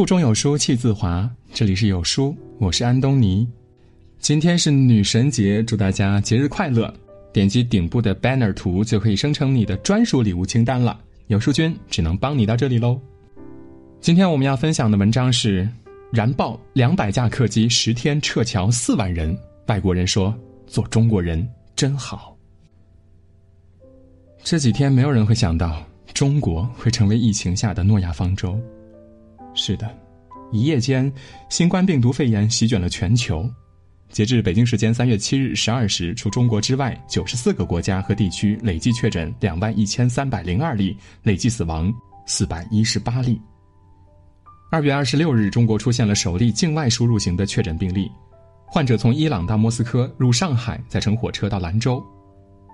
[0.00, 3.46] 腹中有书气自华，这里是有书，我是安东尼。
[4.18, 6.90] 今天是女神节，祝大家节日快乐！
[7.34, 10.98] 点击顶部的 banner 图就可以生成你的专属礼物清单了。
[11.26, 12.98] 有书君只能帮你到这里喽。
[14.00, 15.68] 今天我们要分享的文章是：
[16.10, 19.38] 燃爆两百架客机，十天撤侨四万人。
[19.66, 20.34] 外国人说
[20.66, 21.46] 做中国人
[21.76, 22.34] 真好。
[24.42, 28.58] 这几天没有人会想到中国会成为疫情下的诺亚方舟。
[29.54, 29.92] 是的，
[30.52, 31.12] 一夜间，
[31.48, 33.48] 新冠病毒肺炎席卷了全球。
[34.10, 41.92] 截至北京时间三月七日十二时，除中国之外，九十四个国家和地区累计确诊两万一千三百零二例，累计死亡
[42.26, 43.40] 四百一十八例。
[44.70, 48.10] 二月二十六日，中国出现了首例境外输入型的确诊病例，
[48.66, 52.04] 患者从伊朗到莫斯科，入上海，再乘火车到兰州。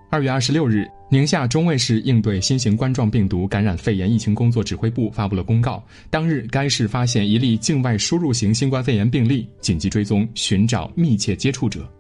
[0.09, 5.84] 二月二十六日，宁夏中卫市应对新型冠状病毒感染肺炎疫情工作指挥部发布了公告。
[6.10, 11.90] 当日，该市发现一例境外输入型新冠肺炎病例，紧急追踪，寻找密切接触者。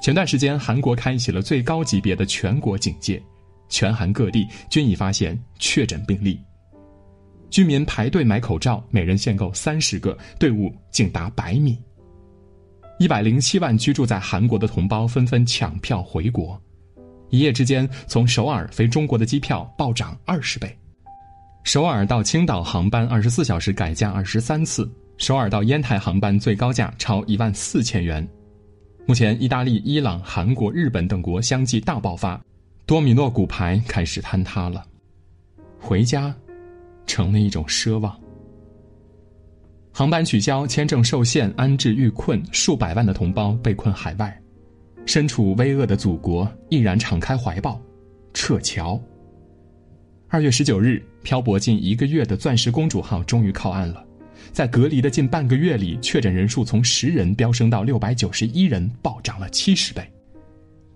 [0.00, 3.20] 前段时间，韩国开启了最高级别的全国警戒，
[3.68, 6.38] 全韩各地均已发现确诊病例。
[7.50, 11.76] 居民排队买口罩，每人限购三十个，队伍竟达百米。
[13.00, 16.58] 一百零七万居住在韩国的同胞纷纷抢票回国。
[17.30, 20.76] 一夜之间，从首尔飞中国的机票暴涨二十倍，
[21.62, 28.26] 首尔到青岛航班二十四小时改价二十三次，首尔到烟台航班最高价超一万四千元。
[29.06, 32.40] 目前，意大利、伊朗、韩国、日本等国相继大爆发，
[32.86, 34.84] 多米诺骨牌开始坍塌了，
[35.80, 36.34] 回家
[37.06, 38.16] 成了一种奢望。
[39.92, 44.39] 航班取消，签证受限，安置遇困，数百万的同胞被困海外。
[45.10, 47.82] 身处危厄的祖国毅然敞开怀抱，
[48.32, 48.96] 撤侨。
[50.28, 54.06] 二月十九日，漂泊近一个月的“钻石公主号”终于靠岸了。
[54.52, 60.08] 在隔离的近半个月里，确诊人数从十人飙升到六百九十一人，暴涨了七十倍。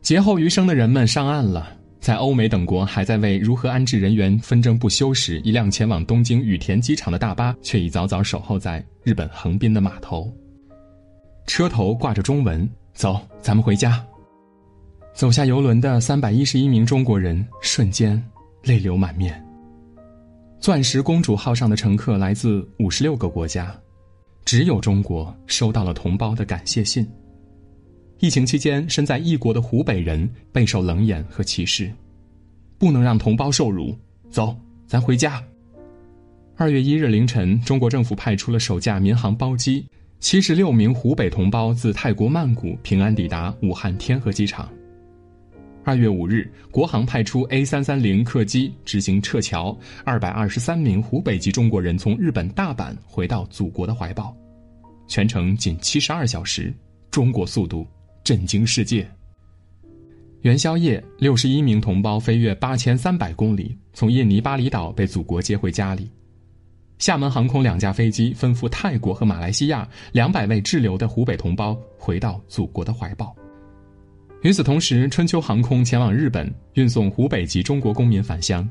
[0.01, 10.33] 劫后余生的人们上岸了，在欧美等国还在为如何安置人员纷争不休时，一辆前往东京羽田机场的大巴却已早早守候在日本横滨的码头。
[11.49, 12.71] 车头挂着中文。
[12.95, 14.05] 走，咱们回家。
[15.13, 18.23] 走下游轮的三百一十一名中国人瞬间
[18.63, 19.45] 泪流满面。
[20.61, 23.77] 钻石公主号上的乘客来自五十六个国家，
[24.45, 27.07] 只有中国收到了同胞的感谢信。
[28.21, 31.93] 疫情期间，身在异国的湖北人备受冷眼和歧视，
[32.79, 33.97] 不能让同胞受辱。
[34.31, 34.57] 走，
[34.87, 35.43] 咱回家。
[36.57, 39.85] 二月一日凌晨，中国政府派出了首架民航包机。
[40.25, 44.73] 七十六名湖北同胞自泰国曼谷平安抵达武汉天河机场。
[45.85, 54.35] 二月五日，国航派出 A 三三零客机执行撤侨，二百二十三名湖北籍中国人从日本大阪回到祖国的怀抱，
[55.07, 56.73] 全程仅七十二小时，
[57.11, 57.87] 中国速度
[58.25, 59.07] 震惊世界。
[60.41, 66.11] 元宵夜，六十一名同胞飞越八千三百公里，从印尼巴厘岛被祖国接回家里。
[66.99, 73.35] 厦门航空两架飞机奔赴泰国和马来西亚，两百位滞留的湖北同胞回到祖国的怀抱。
[74.43, 78.69] 与此同时，春秋航空前往日本，运送湖北籍中国公民返乡。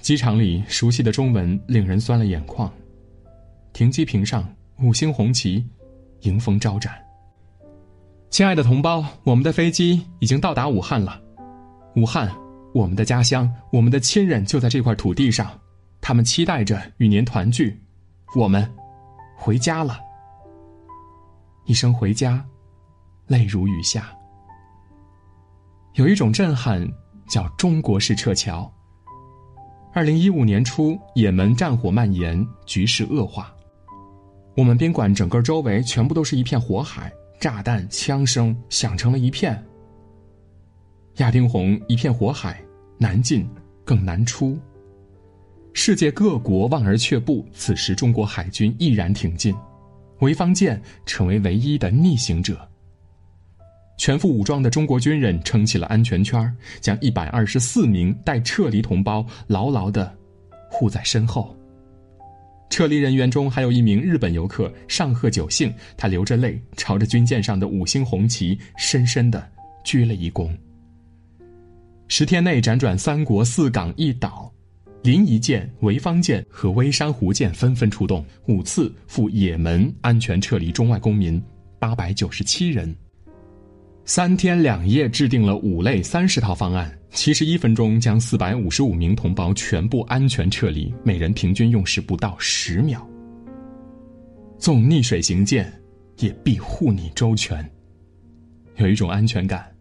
[0.00, 2.72] 机场里熟悉的中文令人酸了眼眶，
[3.72, 4.48] 停机坪上
[4.80, 5.64] 五星红旗
[6.20, 6.94] 迎风招展。
[8.30, 11.20] 亲爱的同胞，我们的飞机已经到达武汉了，
[11.96, 12.30] 武汉，
[12.72, 15.50] 我们的家乡，我们的亲人就在这块土地上。
[16.08, 17.76] 他们期待着与您团聚，
[18.36, 18.64] 我们
[19.36, 19.98] 回家了。
[21.64, 22.46] 一声回家，
[23.26, 24.16] 泪如雨下。
[25.94, 26.88] 有一种震撼
[27.28, 28.72] 叫中国式撤侨。
[29.92, 33.52] 二零一五年初，也门战火蔓延，局势恶化，
[34.56, 39.60] 我们宾馆整个周围全部都是一片火海，炸弹、枪声响成了一片。
[41.16, 42.62] 亚丁红一片火海，
[42.96, 43.44] 难进
[43.84, 44.56] 更难出。
[45.78, 49.54] 世界各国望而却步，此时中国海军毅然挺进，
[50.18, 52.66] 潍坊舰成为唯一的逆行者。
[53.98, 60.10] 全副武装的中国军人撑起了安全圈，将一百二十四名待撤离同胞牢牢的
[60.70, 61.54] 护在身后。
[62.70, 69.46] 撤离人员中还有一名日本游客上贺久幸，他流着泪朝着军舰上的五星红旗深深的
[69.84, 70.50] 鞠了一躬。
[72.08, 74.50] 十天内辗转三国四港一岛。
[75.06, 81.40] 临沂舰、潍坊舰和微山湖舰纷纷出动，五次赴也门安全撤离中外公民
[81.78, 82.92] 八百九十七人。
[84.04, 93.08] 三天两夜制定了五类三十套方案，七十一分钟将四百五十五名同胞全部安全撤离，每人平均用时不到十秒。
[94.58, 95.72] 纵逆水行舰，
[96.18, 97.64] 也必护你周全。
[98.74, 99.72] 有一种安全感，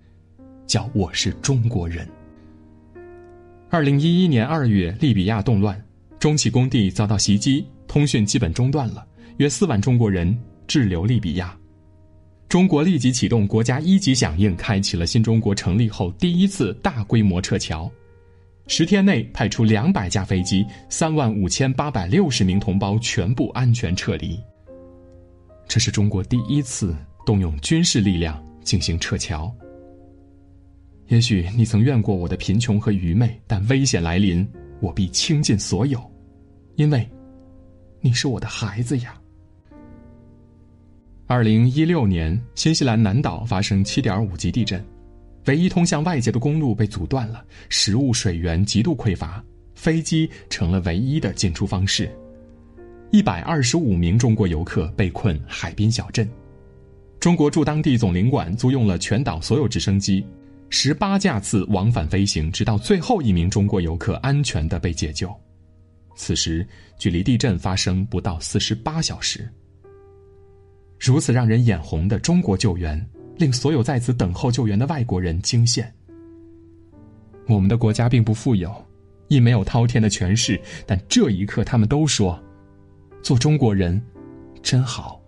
[0.68, 2.08] 叫我是中国人。
[3.70, 5.84] 二零一一年二月，利比亚动乱，
[6.20, 9.06] 中企工地遭到袭击，通讯基本中断了，
[9.38, 11.58] 约四万中国人滞留利比亚。
[12.48, 17.92] 中国立即启动国家一级响应，开启了新中国成立后第一次大规模撤侨。
[18.68, 24.40] 十天内派出两百架飞机，三万五千八百六十名同胞全部安全撤离。
[25.68, 26.96] 这是中国第一次
[27.26, 29.54] 动用军事力量进行撤侨。
[31.08, 34.48] 也许你曾怨过我的贫穷和愚昧，但危险来临，
[34.80, 36.02] 我必倾尽所有，
[36.76, 37.08] 因为，
[38.02, 39.16] 你是我的孩子呀。
[41.28, 44.84] 二零一六年，新西兰南岛发生七点五级地震，
[45.46, 49.44] 唯一通向外界的公路被阻断了，食物、水源极度匮乏，
[49.76, 52.10] 飞机成了唯一的进出方式。
[53.12, 56.28] 一百二十五名中国游客被困海滨小镇，
[57.20, 60.26] 中国驻当地总领馆租用了全岛所有直升机，
[60.70, 65.34] 十八架次往返飞行，直到最后一名中国游客安全的被解救。
[66.16, 66.66] 此时
[66.98, 69.48] 距离地震发生不到四十八小时。
[71.00, 73.06] 如此让人眼红的中国救援，
[73.38, 75.86] 令所有在此等候救援的外国人惊羡。
[77.48, 78.74] 我们的国家并不富有，
[79.28, 82.42] 亦没有滔天的权势，但这一刻，他们都说
[83.22, 84.02] ：“做中国人，
[84.64, 85.22] 真好。”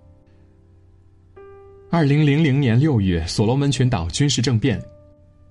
[1.92, 4.82] 二零零零年六月，所罗门群岛军事政变，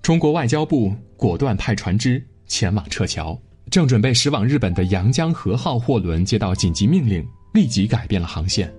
[0.01, 3.37] 中国外交部果断派船只前往撤侨。
[3.69, 8.73] 正准备驶往日本的阳江和号货轮接到紧急命令，立即改变了航线。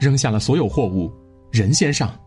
[0.00, 1.12] 扔下了所有货物，
[1.52, 2.18] 人先上。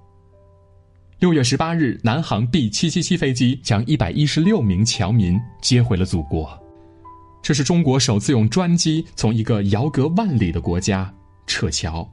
[1.17, 6.55] 六月十八日，南航 B 七七七飞机将一百一十六名侨民接回了祖国。
[7.41, 11.11] 这是中国首次用专机从一个遥隔万里的国家
[11.47, 12.07] 撤侨。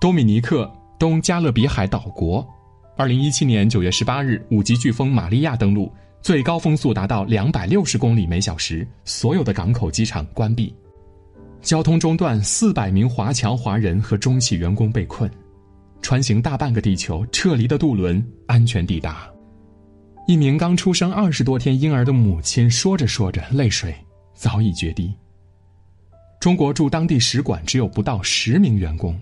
[0.00, 0.68] 多米尼克
[0.98, 2.44] 东加勒比海岛国，
[2.98, 5.88] 二零一七年九月十八日，五级飓风玛利亚登陆，
[6.20, 10.74] 最高风速达到两百六十公里每小时，所有的港口、机场关闭。
[11.62, 15.30] 交通中断，四百名华侨华人和中企员工被困，
[16.02, 19.30] 穿行大半个地球，撤离的渡轮安全抵达。
[20.26, 23.94] 一名刚出生二十多天婴儿的母亲说着说着，泪水
[24.34, 25.14] 早已决堤。
[26.40, 29.16] 中国驻当地使馆只有不到十名员工，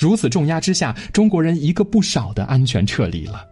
[0.00, 3.46] 如此重压之下，中国人一个不少的安全撤离了。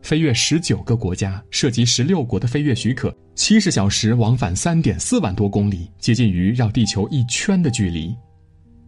[0.00, 8.14] 飞越十九个国家，涉及十六国的飞越许可，七十小时往返三点四万多公里，接近于绕地球一圈的距离。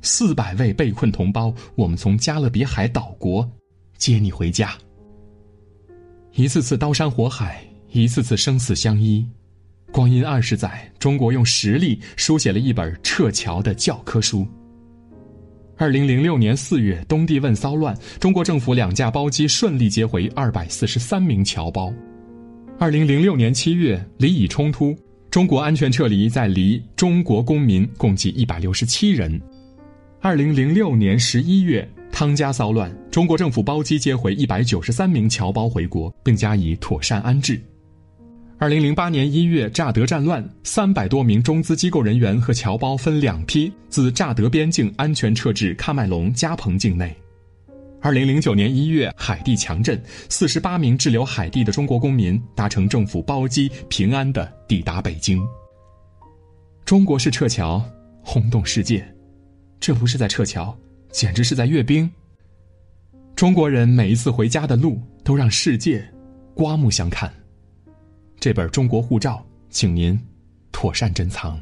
[0.03, 3.51] 四百位被困同胞，我们从加勒比海岛国
[3.99, 4.73] 接你回家。
[6.35, 7.61] 一次次刀山火海，
[7.91, 9.27] 一次次生死相依，
[9.91, 14.47] 光阴二十载，中国用实力书写了一本撤侨的教科书。
[15.79, 21.93] 二零零六年四月，东帝汶骚乱，中国政府两架包机顺利接回二百四十三名侨胞。
[22.79, 24.97] 二零零六年七月，黎以冲突，
[25.31, 29.39] 中国安全撤离在黎中国公民共计一百六十七人。
[30.23, 37.61] 二零零六年十一月，汤加骚乱，中国政府包机接回一百九十三名侨胞回国，并加以妥善安置。
[38.59, 47.15] 二零零八年一月，乍得战乱，三百多名中资机构人员和侨胞分两批自乍得边境安全撤至喀麦隆加蓬境内。
[48.01, 55.47] 二零零九年一月，海地强震，四十八名滞留海地的中国公民搭乘政府包机平安的抵达北京。
[56.87, 57.85] 中国式撤侨
[58.23, 59.07] 轰动世界，
[59.79, 60.75] 这不是在撤侨，
[61.11, 62.11] 简直是在阅兵。
[63.35, 66.03] 中国人每一次回家的路，都让世界
[66.55, 67.31] 刮目相看。
[68.47, 70.17] 这本中国护照，请您
[70.71, 71.61] 妥善珍藏。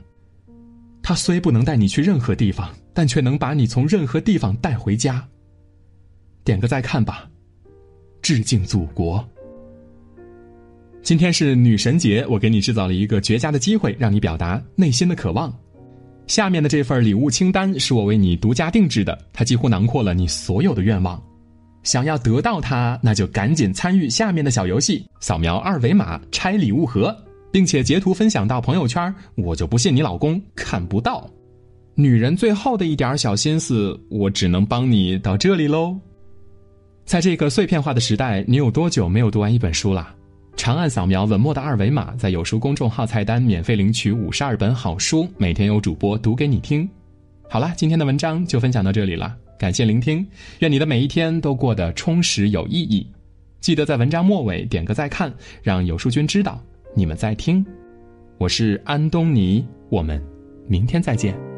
[1.03, 5.27] 它虽不能带你去任何地方，但却能把你从任何地方带回家。
[6.45, 7.27] 点个再看吧，
[8.21, 9.27] 致敬祖国。
[11.03, 15.51] 今天是女神节，我给你制造了一个绝佳的机会，让你表达内心的渴望。
[16.27, 21.19] 下面的这份礼物清单是我为你独家定制的，它几乎囊括了你所有的愿望。
[21.85, 27.17] 想要得到它，那就赶紧参与下面的小游戏，扫描二维码拆礼物盒，
[27.53, 29.15] 并且截图分享到朋友圈。
[29.37, 31.31] 我就不信你老公看不到。
[31.95, 35.97] 女人最后的一点小心思，我只能帮你到这里喽。
[37.05, 40.13] 在这个碎片化的时代，你有多久没有读完一本书了？
[40.57, 46.89] 长按扫描文末的二维码，在有书公众号菜单免费领取五十二本好书，每天有主播读给你听。
[47.49, 49.37] 好了，今天的文章就分享到这里了。
[49.59, 50.27] 感谢聆听，
[50.59, 53.07] 愿你的每一天都过得充实有意义。
[53.61, 55.33] 记得在文章末尾点个再看，
[55.63, 56.63] 让有书君知道
[56.95, 57.65] 你们在听。
[58.37, 60.23] 我是安东尼，我们
[60.67, 61.54] 明天再见。